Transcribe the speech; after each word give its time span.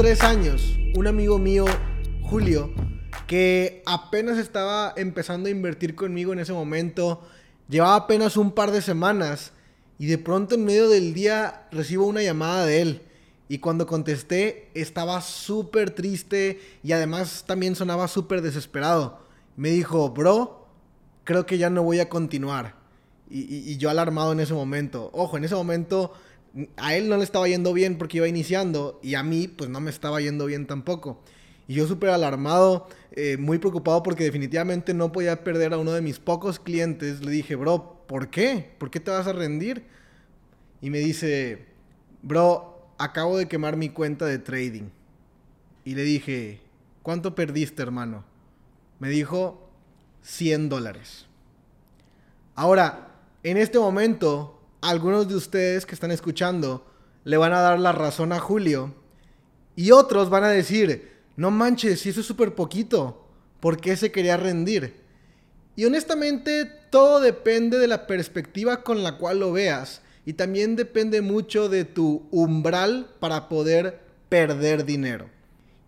tres 0.00 0.22
años, 0.22 0.78
un 0.94 1.06
amigo 1.06 1.38
mío, 1.38 1.66
Julio, 2.22 2.70
que 3.26 3.82
apenas 3.84 4.38
estaba 4.38 4.94
empezando 4.96 5.48
a 5.48 5.52
invertir 5.52 5.94
conmigo 5.94 6.32
en 6.32 6.38
ese 6.38 6.54
momento, 6.54 7.20
llevaba 7.68 7.96
apenas 7.96 8.38
un 8.38 8.52
par 8.52 8.70
de 8.70 8.80
semanas 8.80 9.52
y 9.98 10.06
de 10.06 10.16
pronto 10.16 10.54
en 10.54 10.64
medio 10.64 10.88
del 10.88 11.12
día 11.12 11.68
recibo 11.70 12.06
una 12.06 12.22
llamada 12.22 12.64
de 12.64 12.80
él. 12.80 13.02
Y 13.46 13.58
cuando 13.58 13.86
contesté 13.86 14.70
estaba 14.72 15.20
súper 15.20 15.90
triste 15.90 16.62
y 16.82 16.92
además 16.92 17.44
también 17.46 17.76
sonaba 17.76 18.08
súper 18.08 18.40
desesperado. 18.40 19.18
Me 19.54 19.68
dijo, 19.68 20.08
bro, 20.08 20.66
creo 21.24 21.44
que 21.44 21.58
ya 21.58 21.68
no 21.68 21.82
voy 21.82 22.00
a 22.00 22.08
continuar. 22.08 22.74
Y, 23.28 23.40
y, 23.70 23.76
yo 23.76 23.90
alarmado 23.90 24.32
en 24.32 24.40
ese 24.40 24.54
momento. 24.54 25.10
Ojo, 25.12 25.36
en 25.36 25.44
ese 25.44 25.54
momento 25.54 26.14
a 26.76 26.94
él 26.94 27.08
no 27.08 27.16
le 27.16 27.24
estaba 27.24 27.48
yendo 27.48 27.72
bien 27.72 27.98
porque 27.98 28.18
iba 28.18 28.28
iniciando 28.28 28.98
y 29.02 29.14
a 29.14 29.22
mí 29.22 29.48
pues 29.48 29.70
no 29.70 29.80
me 29.80 29.90
estaba 29.90 30.20
yendo 30.20 30.46
bien 30.46 30.66
tampoco. 30.66 31.22
Y 31.68 31.74
yo 31.74 31.86
súper 31.86 32.10
alarmado, 32.10 32.88
eh, 33.12 33.36
muy 33.36 33.58
preocupado 33.58 34.02
porque 34.02 34.24
definitivamente 34.24 34.92
no 34.92 35.12
podía 35.12 35.44
perder 35.44 35.72
a 35.72 35.78
uno 35.78 35.92
de 35.92 36.00
mis 36.00 36.18
pocos 36.18 36.58
clientes. 36.58 37.24
Le 37.24 37.30
dije, 37.30 37.54
bro, 37.54 38.04
¿por 38.08 38.28
qué? 38.30 38.74
¿Por 38.78 38.90
qué 38.90 38.98
te 38.98 39.12
vas 39.12 39.28
a 39.28 39.32
rendir? 39.32 39.84
Y 40.80 40.90
me 40.90 40.98
dice, 40.98 41.66
bro, 42.22 42.92
acabo 42.98 43.38
de 43.38 43.46
quemar 43.46 43.76
mi 43.76 43.90
cuenta 43.90 44.26
de 44.26 44.38
trading. 44.38 44.90
Y 45.84 45.94
le 45.94 46.02
dije, 46.02 46.60
¿cuánto 47.02 47.36
perdiste, 47.36 47.82
hermano? 47.82 48.24
Me 48.98 49.08
dijo, 49.08 49.70
100 50.22 50.68
dólares. 50.68 51.26
Ahora, 52.54 53.14
en 53.42 53.56
este 53.56 53.78
momento, 53.78 54.59
algunos 54.80 55.28
de 55.28 55.34
ustedes 55.34 55.86
que 55.86 55.94
están 55.94 56.10
escuchando 56.10 56.86
le 57.24 57.36
van 57.36 57.52
a 57.52 57.60
dar 57.60 57.78
la 57.78 57.92
razón 57.92 58.32
a 58.32 58.38
Julio 58.38 58.94
y 59.76 59.90
otros 59.92 60.30
van 60.30 60.44
a 60.44 60.48
decir, 60.48 61.10
no 61.36 61.50
manches, 61.50 62.00
si 62.00 62.10
eso 62.10 62.20
es 62.20 62.26
súper 62.26 62.54
poquito, 62.54 63.26
¿por 63.60 63.80
qué 63.80 63.96
se 63.96 64.10
quería 64.10 64.36
rendir? 64.36 65.00
Y 65.76 65.84
honestamente 65.84 66.66
todo 66.90 67.20
depende 67.20 67.78
de 67.78 67.86
la 67.86 68.06
perspectiva 68.06 68.82
con 68.82 69.02
la 69.02 69.16
cual 69.16 69.40
lo 69.40 69.52
veas 69.52 70.02
y 70.26 70.34
también 70.34 70.76
depende 70.76 71.22
mucho 71.22 71.68
de 71.68 71.84
tu 71.84 72.26
umbral 72.30 73.10
para 73.20 73.48
poder 73.48 74.00
perder 74.28 74.84
dinero. 74.84 75.30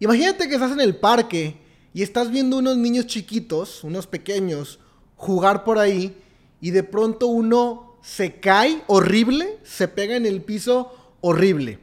Imagínate 0.00 0.48
que 0.48 0.54
estás 0.54 0.72
en 0.72 0.80
el 0.80 0.96
parque 0.96 1.58
y 1.94 2.02
estás 2.02 2.30
viendo 2.30 2.58
unos 2.58 2.76
niños 2.76 3.06
chiquitos, 3.06 3.84
unos 3.84 4.06
pequeños, 4.06 4.80
jugar 5.16 5.64
por 5.64 5.78
ahí 5.78 6.16
y 6.60 6.70
de 6.70 6.82
pronto 6.82 7.26
uno 7.26 7.91
se 8.02 8.40
cae 8.40 8.82
horrible, 8.88 9.58
se 9.62 9.88
pega 9.88 10.16
en 10.16 10.26
el 10.26 10.42
piso 10.42 10.92
horrible. 11.20 11.78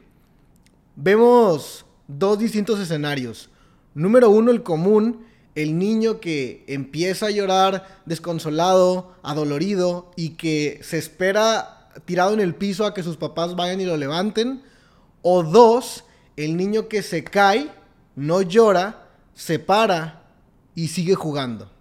Vemos 0.95 1.85
dos 2.07 2.37
distintos 2.37 2.79
escenarios. 2.79 3.49
Número 3.93 4.29
uno, 4.29 4.51
el 4.51 4.61
común, 4.61 5.25
el 5.55 5.77
niño 5.77 6.19
que 6.19 6.63
empieza 6.67 7.27
a 7.27 7.31
llorar 7.31 8.01
desconsolado, 8.05 9.15
adolorido 9.23 10.11
y 10.15 10.31
que 10.31 10.79
se 10.83 10.97
espera 10.97 11.89
tirado 12.05 12.33
en 12.33 12.39
el 12.41 12.53
piso 12.55 12.85
a 12.85 12.93
que 12.93 13.03
sus 13.03 13.17
papás 13.17 13.55
vayan 13.55 13.81
y 13.81 13.85
lo 13.85 13.97
levanten. 13.97 14.61
O 15.21 15.43
dos, 15.43 16.03
el 16.35 16.57
niño 16.57 16.87
que 16.87 17.01
se 17.01 17.23
cae, 17.23 17.69
no 18.15 18.41
llora, 18.41 19.07
se 19.33 19.57
para 19.57 20.23
y 20.75 20.89
sigue 20.89 21.15
jugando. 21.15 21.71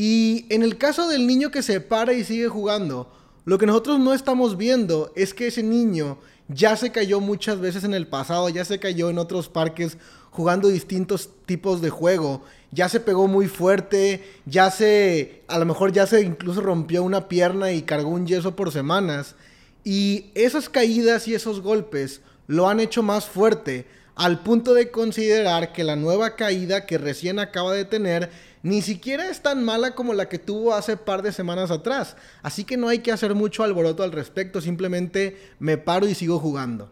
Y 0.00 0.46
en 0.48 0.62
el 0.62 0.78
caso 0.78 1.08
del 1.08 1.26
niño 1.26 1.50
que 1.50 1.60
se 1.60 1.80
para 1.80 2.12
y 2.12 2.22
sigue 2.22 2.46
jugando, 2.46 3.10
lo 3.44 3.58
que 3.58 3.66
nosotros 3.66 3.98
no 3.98 4.14
estamos 4.14 4.56
viendo 4.56 5.12
es 5.16 5.34
que 5.34 5.48
ese 5.48 5.64
niño 5.64 6.18
ya 6.46 6.76
se 6.76 6.92
cayó 6.92 7.18
muchas 7.18 7.58
veces 7.58 7.82
en 7.82 7.94
el 7.94 8.06
pasado, 8.06 8.48
ya 8.48 8.64
se 8.64 8.78
cayó 8.78 9.10
en 9.10 9.18
otros 9.18 9.48
parques 9.48 9.96
jugando 10.30 10.68
distintos 10.68 11.30
tipos 11.46 11.80
de 11.80 11.90
juego, 11.90 12.44
ya 12.70 12.88
se 12.88 13.00
pegó 13.00 13.26
muy 13.26 13.48
fuerte, 13.48 14.22
ya 14.46 14.70
se, 14.70 15.42
a 15.48 15.58
lo 15.58 15.66
mejor 15.66 15.90
ya 15.90 16.06
se 16.06 16.20
incluso 16.20 16.60
rompió 16.60 17.02
una 17.02 17.26
pierna 17.26 17.72
y 17.72 17.82
cargó 17.82 18.10
un 18.10 18.28
yeso 18.28 18.54
por 18.54 18.70
semanas. 18.70 19.34
Y 19.82 20.26
esas 20.36 20.68
caídas 20.68 21.26
y 21.26 21.34
esos 21.34 21.60
golpes 21.60 22.20
lo 22.46 22.68
han 22.68 22.78
hecho 22.78 23.02
más 23.02 23.26
fuerte 23.26 23.84
al 24.18 24.40
punto 24.44 24.74
de 24.74 24.90
considerar 24.92 25.72
que 25.72 25.84
la 25.84 25.94
nueva 25.94 26.34
caída 26.34 26.86
que 26.86 26.98
recién 26.98 27.38
acaba 27.38 27.72
de 27.72 27.84
tener 27.84 28.30
ni 28.62 28.82
siquiera 28.82 29.28
es 29.28 29.42
tan 29.42 29.64
mala 29.64 29.94
como 29.94 30.14
la 30.14 30.28
que 30.28 30.38
tuvo 30.38 30.74
hace 30.74 30.96
par 30.96 31.22
de 31.22 31.32
semanas 31.32 31.70
atrás. 31.70 32.16
Así 32.42 32.64
que 32.64 32.76
no 32.76 32.88
hay 32.88 33.00
que 33.00 33.12
hacer 33.12 33.34
mucho 33.34 33.62
alboroto 33.62 34.02
al 34.02 34.12
respecto, 34.12 34.60
simplemente 34.60 35.36
me 35.58 35.78
paro 35.78 36.08
y 36.08 36.14
sigo 36.14 36.38
jugando. 36.38 36.90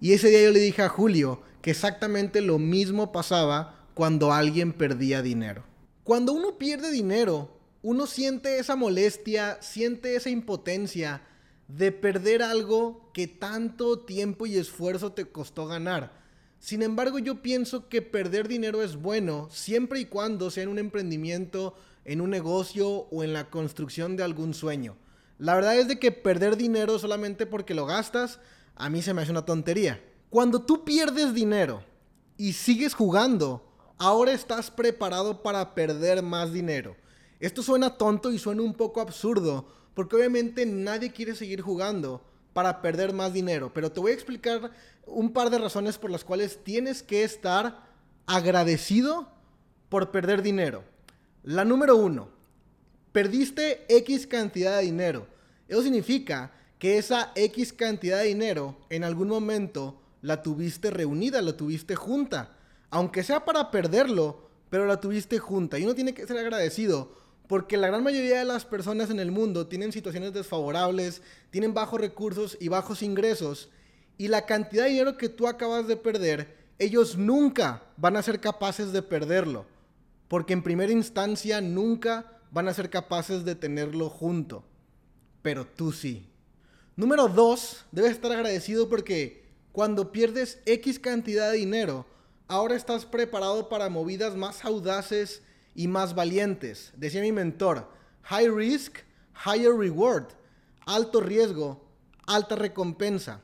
Y 0.00 0.12
ese 0.12 0.28
día 0.28 0.42
yo 0.42 0.50
le 0.50 0.60
dije 0.60 0.82
a 0.82 0.88
Julio 0.88 1.42
que 1.62 1.70
exactamente 1.70 2.40
lo 2.40 2.58
mismo 2.58 3.10
pasaba 3.12 3.86
cuando 3.94 4.32
alguien 4.32 4.72
perdía 4.72 5.22
dinero. 5.22 5.64
Cuando 6.04 6.32
uno 6.32 6.56
pierde 6.56 6.90
dinero, 6.90 7.58
uno 7.82 8.06
siente 8.06 8.58
esa 8.58 8.76
molestia, 8.76 9.58
siente 9.60 10.14
esa 10.14 10.30
impotencia 10.30 11.22
de 11.68 11.92
perder 11.92 12.42
algo 12.42 13.10
que 13.12 13.26
tanto 13.26 14.00
tiempo 14.00 14.46
y 14.46 14.56
esfuerzo 14.56 15.12
te 15.12 15.26
costó 15.26 15.66
ganar. 15.66 16.12
Sin 16.58 16.82
embargo, 16.82 17.18
yo 17.18 17.40
pienso 17.40 17.88
que 17.88 18.02
perder 18.02 18.48
dinero 18.48 18.82
es 18.82 18.96
bueno 18.96 19.48
siempre 19.50 20.00
y 20.00 20.06
cuando 20.06 20.50
sea 20.50 20.64
en 20.64 20.68
un 20.68 20.78
emprendimiento, 20.78 21.74
en 22.04 22.20
un 22.20 22.30
negocio 22.30 22.88
o 22.88 23.22
en 23.22 23.32
la 23.32 23.48
construcción 23.48 24.16
de 24.16 24.24
algún 24.24 24.54
sueño. 24.54 24.96
La 25.38 25.54
verdad 25.54 25.76
es 25.76 25.86
de 25.86 26.00
que 26.00 26.10
perder 26.10 26.56
dinero 26.56 26.98
solamente 26.98 27.46
porque 27.46 27.74
lo 27.74 27.86
gastas, 27.86 28.40
a 28.74 28.90
mí 28.90 29.02
se 29.02 29.14
me 29.14 29.22
hace 29.22 29.30
una 29.30 29.44
tontería. 29.44 30.02
Cuando 30.30 30.62
tú 30.62 30.84
pierdes 30.84 31.32
dinero 31.32 31.84
y 32.36 32.54
sigues 32.54 32.92
jugando, 32.92 33.64
ahora 33.98 34.32
estás 34.32 34.70
preparado 34.70 35.42
para 35.42 35.74
perder 35.74 36.22
más 36.22 36.52
dinero. 36.52 36.96
Esto 37.38 37.62
suena 37.62 37.96
tonto 37.96 38.32
y 38.32 38.38
suena 38.38 38.62
un 38.62 38.74
poco 38.74 39.00
absurdo, 39.00 39.68
porque 39.94 40.16
obviamente 40.16 40.66
nadie 40.66 41.12
quiere 41.12 41.36
seguir 41.36 41.60
jugando 41.60 42.22
para 42.58 42.82
perder 42.82 43.12
más 43.12 43.32
dinero, 43.32 43.70
pero 43.72 43.92
te 43.92 44.00
voy 44.00 44.10
a 44.10 44.14
explicar 44.14 44.72
un 45.06 45.32
par 45.32 45.48
de 45.48 45.58
razones 45.58 45.96
por 45.96 46.10
las 46.10 46.24
cuales 46.24 46.58
tienes 46.64 47.04
que 47.04 47.22
estar 47.22 47.84
agradecido 48.26 49.28
por 49.88 50.10
perder 50.10 50.42
dinero. 50.42 50.82
La 51.44 51.64
número 51.64 51.94
uno, 51.94 52.30
perdiste 53.12 53.86
X 53.88 54.26
cantidad 54.26 54.78
de 54.78 54.86
dinero. 54.86 55.28
Eso 55.68 55.82
significa 55.82 56.50
que 56.80 56.98
esa 56.98 57.30
X 57.36 57.72
cantidad 57.72 58.18
de 58.18 58.26
dinero 58.26 58.76
en 58.90 59.04
algún 59.04 59.28
momento 59.28 60.02
la 60.20 60.42
tuviste 60.42 60.90
reunida, 60.90 61.40
la 61.42 61.56
tuviste 61.56 61.94
junta. 61.94 62.56
Aunque 62.90 63.22
sea 63.22 63.44
para 63.44 63.70
perderlo, 63.70 64.48
pero 64.68 64.84
la 64.84 65.00
tuviste 65.00 65.38
junta. 65.38 65.78
Y 65.78 65.84
uno 65.84 65.94
tiene 65.94 66.12
que 66.12 66.26
ser 66.26 66.38
agradecido 66.38 67.12
porque 67.48 67.76
la 67.78 67.88
gran 67.88 68.04
mayoría 68.04 68.38
de 68.38 68.44
las 68.44 68.64
personas 68.64 69.10
en 69.10 69.18
el 69.18 69.32
mundo 69.32 69.66
tienen 69.66 69.90
situaciones 69.90 70.32
desfavorables, 70.32 71.22
tienen 71.50 71.74
bajos 71.74 72.00
recursos 72.00 72.56
y 72.60 72.68
bajos 72.68 73.02
ingresos 73.02 73.70
y 74.18 74.28
la 74.28 74.46
cantidad 74.46 74.84
de 74.84 74.90
dinero 74.90 75.16
que 75.16 75.28
tú 75.28 75.46
acabas 75.46 75.86
de 75.86 75.96
perder, 75.96 76.56
ellos 76.78 77.16
nunca 77.16 77.84
van 77.96 78.16
a 78.16 78.22
ser 78.22 78.40
capaces 78.40 78.92
de 78.92 79.00
perderlo. 79.00 79.64
Porque 80.26 80.52
en 80.52 80.62
primera 80.62 80.92
instancia 80.92 81.60
nunca 81.60 82.38
van 82.50 82.68
a 82.68 82.74
ser 82.74 82.90
capaces 82.90 83.44
de 83.44 83.54
tenerlo 83.54 84.10
junto. 84.10 84.64
Pero 85.40 85.66
tú 85.66 85.92
sí. 85.92 86.28
Número 86.96 87.28
dos, 87.28 87.84
debes 87.92 88.12
estar 88.12 88.32
agradecido 88.32 88.88
porque 88.88 89.46
cuando 89.72 90.10
pierdes 90.10 90.60
X 90.66 90.98
cantidad 90.98 91.52
de 91.52 91.58
dinero, 91.58 92.04
ahora 92.48 92.74
estás 92.74 93.06
preparado 93.06 93.68
para 93.68 93.88
movidas 93.88 94.34
más 94.34 94.64
audaces 94.64 95.42
y 95.74 95.88
más 95.88 96.14
valientes. 96.14 96.92
Decía 96.96 97.20
mi 97.20 97.32
mentor, 97.32 97.88
high 98.22 98.48
risk, 98.48 98.98
higher 99.44 99.74
reward. 99.74 100.26
Alto 100.86 101.20
riesgo, 101.20 101.84
alta 102.26 102.56
recompensa. 102.56 103.42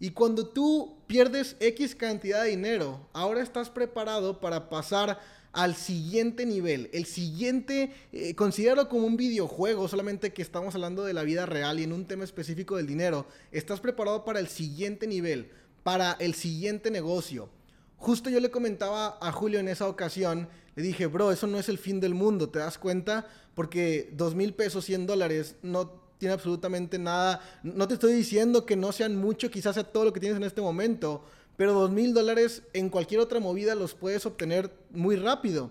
Y 0.00 0.10
cuando 0.10 0.48
tú 0.48 0.96
pierdes 1.06 1.56
X 1.60 1.94
cantidad 1.94 2.42
de 2.42 2.50
dinero, 2.50 3.06
ahora 3.12 3.42
estás 3.42 3.70
preparado 3.70 4.40
para 4.40 4.68
pasar 4.68 5.20
al 5.52 5.74
siguiente 5.74 6.46
nivel. 6.46 6.88
El 6.92 7.06
siguiente, 7.06 7.92
eh, 8.12 8.34
considéralo 8.34 8.88
como 8.88 9.06
un 9.06 9.16
videojuego, 9.16 9.88
solamente 9.88 10.32
que 10.32 10.42
estamos 10.42 10.74
hablando 10.74 11.04
de 11.04 11.12
la 11.12 11.22
vida 11.22 11.46
real 11.46 11.80
y 11.80 11.84
en 11.84 11.92
un 11.92 12.06
tema 12.06 12.24
específico 12.24 12.76
del 12.76 12.86
dinero. 12.86 13.26
Estás 13.52 13.80
preparado 13.80 14.24
para 14.24 14.40
el 14.40 14.48
siguiente 14.48 15.06
nivel, 15.06 15.50
para 15.82 16.12
el 16.18 16.34
siguiente 16.34 16.90
negocio. 16.90 17.48
Justo 18.00 18.30
yo 18.30 18.40
le 18.40 18.50
comentaba 18.50 19.18
a 19.20 19.30
Julio 19.30 19.60
en 19.60 19.68
esa 19.68 19.86
ocasión, 19.86 20.48
le 20.74 20.82
dije, 20.82 21.06
bro, 21.06 21.32
eso 21.32 21.46
no 21.46 21.58
es 21.58 21.68
el 21.68 21.76
fin 21.76 22.00
del 22.00 22.14
mundo, 22.14 22.48
¿te 22.48 22.58
das 22.58 22.78
cuenta? 22.78 23.28
Porque 23.54 24.08
dos 24.14 24.34
mil 24.34 24.54
pesos, 24.54 24.86
100 24.86 25.06
dólares, 25.06 25.56
no 25.62 26.00
tiene 26.16 26.32
absolutamente 26.32 26.98
nada. 26.98 27.42
No 27.62 27.86
te 27.86 27.94
estoy 27.94 28.14
diciendo 28.14 28.64
que 28.64 28.74
no 28.74 28.92
sean 28.92 29.16
mucho, 29.16 29.50
quizás 29.50 29.74
sea 29.74 29.84
todo 29.84 30.06
lo 30.06 30.14
que 30.14 30.20
tienes 30.20 30.38
en 30.38 30.44
este 30.44 30.62
momento, 30.62 31.24
pero 31.58 31.74
dos 31.74 31.90
mil 31.90 32.14
dólares 32.14 32.62
en 32.72 32.88
cualquier 32.88 33.20
otra 33.20 33.38
movida 33.38 33.74
los 33.74 33.94
puedes 33.94 34.24
obtener 34.24 34.72
muy 34.92 35.16
rápido. 35.16 35.70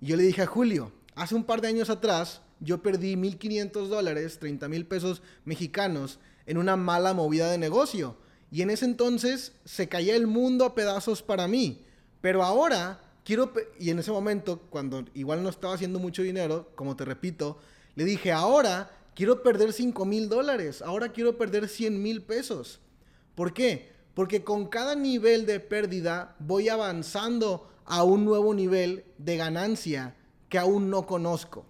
Y 0.00 0.06
yo 0.06 0.16
le 0.16 0.22
dije 0.22 0.40
a 0.40 0.46
Julio, 0.46 0.90
hace 1.16 1.34
un 1.34 1.44
par 1.44 1.60
de 1.60 1.68
años 1.68 1.90
atrás, 1.90 2.40
yo 2.60 2.82
perdí 2.82 3.14
1.500 3.14 3.88
dólares, 3.88 4.38
30 4.38 4.68
mil 4.68 4.86
pesos 4.86 5.20
mexicanos, 5.44 6.18
en 6.46 6.56
una 6.56 6.76
mala 6.76 7.12
movida 7.12 7.50
de 7.50 7.58
negocio. 7.58 8.16
Y 8.50 8.62
en 8.62 8.70
ese 8.70 8.84
entonces 8.84 9.52
se 9.64 9.88
caía 9.88 10.16
el 10.16 10.26
mundo 10.26 10.64
a 10.64 10.74
pedazos 10.74 11.22
para 11.22 11.48
mí. 11.48 11.84
Pero 12.20 12.42
ahora 12.42 13.00
quiero, 13.24 13.52
y 13.78 13.90
en 13.90 13.98
ese 13.98 14.10
momento, 14.10 14.60
cuando 14.70 15.04
igual 15.14 15.42
no 15.42 15.48
estaba 15.48 15.74
haciendo 15.74 15.98
mucho 15.98 16.22
dinero, 16.22 16.70
como 16.74 16.96
te 16.96 17.04
repito, 17.04 17.58
le 17.94 18.04
dije, 18.04 18.32
ahora 18.32 18.90
quiero 19.14 19.42
perder 19.42 19.72
5 19.72 20.04
mil 20.04 20.28
dólares, 20.28 20.82
ahora 20.82 21.12
quiero 21.12 21.36
perder 21.36 21.68
100 21.68 22.02
mil 22.02 22.22
pesos. 22.22 22.80
¿Por 23.34 23.52
qué? 23.52 23.92
Porque 24.14 24.42
con 24.42 24.66
cada 24.66 24.94
nivel 24.94 25.46
de 25.46 25.60
pérdida 25.60 26.34
voy 26.38 26.68
avanzando 26.68 27.68
a 27.84 28.02
un 28.02 28.24
nuevo 28.24 28.54
nivel 28.54 29.04
de 29.18 29.36
ganancia 29.36 30.14
que 30.48 30.58
aún 30.58 30.90
no 30.90 31.06
conozco. 31.06 31.64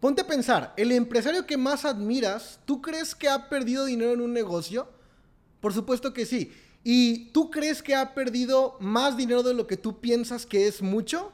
Ponte 0.00 0.22
a 0.22 0.26
pensar, 0.26 0.74
el 0.76 0.92
empresario 0.92 1.46
que 1.46 1.56
más 1.56 1.84
admiras, 1.84 2.60
¿tú 2.64 2.80
crees 2.80 3.14
que 3.14 3.28
ha 3.28 3.48
perdido 3.48 3.84
dinero 3.84 4.12
en 4.12 4.20
un 4.20 4.32
negocio? 4.32 4.88
Por 5.60 5.72
supuesto 5.72 6.12
que 6.12 6.26
sí. 6.26 6.52
¿Y 6.84 7.30
tú 7.30 7.50
crees 7.50 7.82
que 7.82 7.94
ha 7.94 8.14
perdido 8.14 8.76
más 8.80 9.16
dinero 9.16 9.42
de 9.42 9.54
lo 9.54 9.66
que 9.66 9.76
tú 9.76 10.00
piensas 10.00 10.46
que 10.46 10.66
es 10.66 10.80
mucho? 10.80 11.32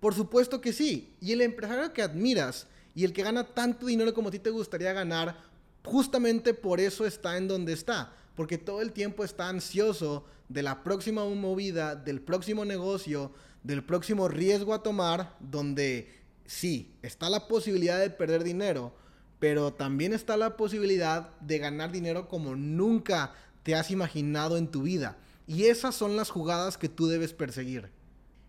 Por 0.00 0.14
supuesto 0.14 0.60
que 0.60 0.72
sí. 0.72 1.14
Y 1.20 1.32
el 1.32 1.40
empresario 1.40 1.92
que 1.92 2.02
admiras 2.02 2.66
y 2.94 3.04
el 3.04 3.12
que 3.12 3.22
gana 3.22 3.44
tanto 3.44 3.86
dinero 3.86 4.12
como 4.12 4.28
a 4.28 4.32
ti 4.32 4.38
te 4.38 4.50
gustaría 4.50 4.92
ganar, 4.92 5.36
justamente 5.84 6.54
por 6.54 6.80
eso 6.80 7.06
está 7.06 7.36
en 7.36 7.48
donde 7.48 7.72
está. 7.72 8.12
Porque 8.34 8.58
todo 8.58 8.82
el 8.82 8.92
tiempo 8.92 9.24
está 9.24 9.48
ansioso 9.48 10.24
de 10.48 10.62
la 10.62 10.82
próxima 10.82 11.24
movida, 11.24 11.94
del 11.94 12.20
próximo 12.20 12.64
negocio, 12.64 13.32
del 13.62 13.84
próximo 13.84 14.28
riesgo 14.28 14.74
a 14.74 14.82
tomar, 14.82 15.36
donde 15.38 16.12
sí, 16.46 16.92
está 17.02 17.30
la 17.30 17.46
posibilidad 17.46 18.00
de 18.00 18.10
perder 18.10 18.42
dinero, 18.42 18.92
pero 19.40 19.72
también 19.72 20.12
está 20.12 20.36
la 20.36 20.56
posibilidad 20.56 21.30
de 21.40 21.58
ganar 21.58 21.90
dinero 21.90 22.28
como 22.28 22.54
nunca 22.54 23.34
te 23.64 23.74
has 23.74 23.90
imaginado 23.90 24.56
en 24.56 24.68
tu 24.68 24.82
vida. 24.82 25.16
Y 25.46 25.64
esas 25.64 25.96
son 25.96 26.14
las 26.14 26.30
jugadas 26.30 26.78
que 26.78 26.88
tú 26.88 27.08
debes 27.08 27.32
perseguir. 27.32 27.90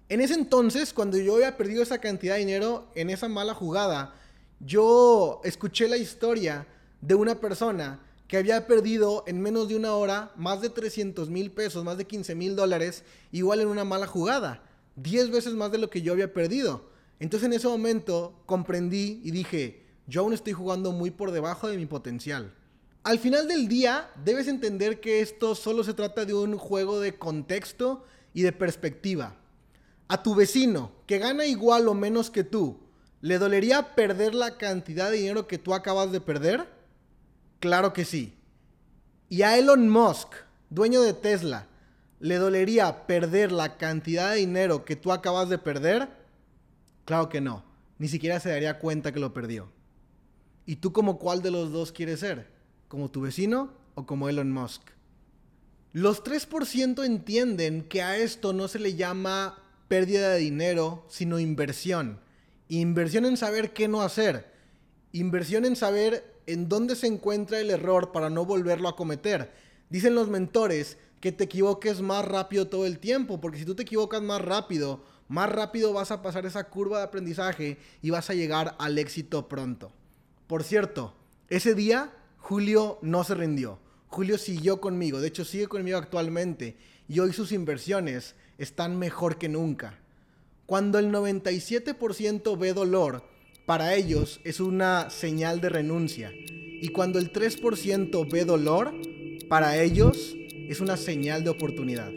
En 0.10 0.20
ese 0.20 0.34
entonces, 0.34 0.94
cuando 0.94 1.18
yo 1.18 1.36
había 1.36 1.58
perdido 1.58 1.82
esa 1.82 2.00
cantidad 2.00 2.34
de 2.36 2.42
dinero 2.42 2.92
en 2.94 3.10
esa 3.10 3.30
mala 3.30 3.54
jugada, 3.54 4.14
yo 4.60 5.40
escuché 5.46 5.88
la 5.88 5.98
historia 5.98 6.68
de 7.00 7.16
una 7.16 7.40
persona 7.40 8.02
que 8.28 8.38
había 8.38 8.68
perdido 8.68 9.24
en 9.28 9.42
menos 9.42 9.70
de 9.70 9.78
una 9.78 9.94
hora 9.94 10.32
más 10.36 10.62
de 10.62 10.70
300 10.70 11.30
mil 11.30 11.52
pesos, 11.52 11.84
más 11.84 11.98
de 11.98 12.06
15 12.06 12.36
mil 12.36 12.56
dólares, 12.56 13.04
igual 13.32 13.62
en 13.62 13.68
una 13.68 13.86
mala 13.86 14.08
jugada. 14.08 14.62
10 14.98 15.32
veces 15.32 15.54
más 15.54 15.72
de 15.72 15.78
lo 15.78 15.90
que 15.90 16.02
yo 16.02 16.12
había 16.12 16.34
perdido. 16.34 16.90
Entonces 17.20 17.48
en 17.48 17.54
ese 17.54 17.68
momento 17.68 18.42
comprendí 18.46 19.22
y 19.24 19.32
dije, 19.32 19.81
yo 20.08 20.22
aún 20.22 20.34
estoy 20.34 20.54
jugando 20.54 20.92
muy 20.92 21.12
por 21.12 21.32
debajo 21.32 21.68
de 21.68 21.78
mi 21.78 21.86
potencial. 21.86 22.54
Al 23.04 23.18
final 23.18 23.48
del 23.48 23.68
día, 23.68 24.12
debes 24.24 24.48
entender 24.48 25.00
que 25.00 25.22
esto 25.22 25.56
solo 25.56 25.84
se 25.84 25.94
trata 25.94 26.26
de 26.26 26.34
un 26.34 26.58
juego 26.58 27.00
de 27.00 27.18
contexto 27.18 28.06
y 28.34 28.44
de 28.44 28.52
perspectiva. 28.52 29.36
A 30.08 30.22
tu 30.22 30.36
vecino, 30.36 30.92
que 31.08 31.18
gana 31.18 31.46
igual 31.46 31.88
o 31.88 31.94
menos 31.94 32.30
que 32.30 32.44
tú, 32.44 32.80
¿le 33.22 33.40
dolería 33.40 33.96
perder 33.96 34.36
la 34.36 34.58
cantidad 34.58 35.10
de 35.10 35.18
dinero 35.18 35.48
que 35.48 35.58
tú 35.58 35.74
acabas 35.74 36.12
de 36.12 36.22
perder? 36.22 36.68
Claro 37.60 37.94
que 37.94 38.06
sí. 38.06 38.38
Y 39.30 39.44
a 39.44 39.58
Elon 39.58 39.90
Musk, 39.90 40.34
dueño 40.70 41.02
de 41.02 41.14
Tesla, 41.14 41.68
¿le 42.20 42.36
dolería 42.36 43.08
perder 43.08 43.52
la 43.52 43.78
cantidad 43.78 44.32
de 44.32 44.38
dinero 44.38 44.86
que 44.86 44.96
tú 44.96 45.12
acabas 45.12 45.50
de 45.50 45.58
perder? 45.58 46.10
Claro 47.06 47.30
que 47.30 47.42
no. 47.42 47.64
Ni 47.98 48.08
siquiera 48.08 48.40
se 48.40 48.50
daría 48.50 48.78
cuenta 48.80 49.12
que 49.12 49.20
lo 49.20 49.34
perdió. 49.34 49.70
¿Y 50.66 50.78
tú 50.78 50.94
como 50.94 51.18
cuál 51.18 51.42
de 51.42 51.52
los 51.52 51.72
dos 51.72 51.92
quieres 51.92 52.20
ser? 52.20 52.48
¿Como 52.88 53.10
tu 53.10 53.22
vecino 53.22 53.72
o 53.96 54.06
como 54.06 54.30
Elon 54.30 54.52
Musk? 54.52 54.82
Los 55.94 56.24
3% 56.24 57.04
entienden 57.04 57.84
que 57.84 58.02
a 58.02 58.18
esto 58.18 58.54
no 58.54 58.68
se 58.68 58.80
le 58.80 58.96
llama 58.96 59.62
pérdida 59.88 60.30
de 60.30 60.40
dinero, 60.40 61.06
sino 61.10 61.40
inversión. 61.40 62.22
Inversión 62.70 63.26
en 63.26 63.36
saber 63.36 63.74
qué 63.74 63.90
no 63.90 64.02
hacer. 64.02 64.50
Inversión 65.12 65.66
en 65.66 65.76
saber 65.76 66.40
en 66.48 66.70
dónde 66.70 66.96
se 66.96 67.08
encuentra 67.08 67.60
el 67.60 67.70
error 67.70 68.14
para 68.14 68.30
no 68.30 68.46
volverlo 68.46 68.88
a 68.88 68.96
cometer. 68.96 69.52
Dicen 69.90 70.16
los 70.16 70.30
mentores 70.30 70.98
que 71.20 71.34
te 71.34 71.44
equivoques 71.44 72.02
más 72.02 72.24
rápido 72.24 72.68
todo 72.68 72.86
el 72.86 73.00
tiempo, 73.00 73.42
porque 73.42 73.60
si 73.60 73.66
tú 73.66 73.76
te 73.76 73.84
equivocas 73.84 74.22
más 74.22 74.42
rápido, 74.42 75.04
más 75.28 75.50
rápido 75.50 75.92
vas 75.92 76.12
a 76.12 76.22
pasar 76.22 76.46
esa 76.46 76.70
curva 76.70 77.00
de 77.00 77.04
aprendizaje 77.04 77.78
y 78.02 78.10
vas 78.10 78.30
a 78.30 78.34
llegar 78.34 78.76
al 78.80 78.98
éxito 78.98 79.50
pronto. 79.50 79.92
Por 80.52 80.66
cierto, 80.66 81.14
ese 81.48 81.76
día 81.76 82.12
Julio 82.38 83.00
no 83.02 83.24
se 83.24 83.36
rindió. 83.36 83.80
Julio 84.10 84.38
siguió 84.38 84.82
conmigo, 84.82 85.22
de 85.22 85.30
hecho 85.30 85.46
sigue 85.46 85.68
conmigo 85.68 85.98
actualmente 85.98 86.76
y 87.08 87.20
hoy 87.20 87.32
sus 87.32 87.54
inversiones 87.54 88.36
están 88.58 89.00
mejor 89.00 89.38
que 89.38 89.48
nunca. 89.48 89.98
Cuando 90.66 91.00
el 91.00 91.10
97% 91.10 92.60
ve 92.60 92.74
dolor, 92.74 93.24
para 93.66 93.96
ellos 93.96 94.42
es 94.44 94.60
una 94.60 95.10
señal 95.10 95.62
de 95.62 95.70
renuncia. 95.70 96.34
Y 96.36 96.90
cuando 96.90 97.18
el 97.18 97.32
3% 97.32 98.30
ve 98.30 98.44
dolor, 98.44 98.94
para 99.48 99.82
ellos 99.82 100.36
es 100.68 100.82
una 100.82 100.98
señal 100.98 101.46
de 101.46 101.52
oportunidad. 101.52 102.12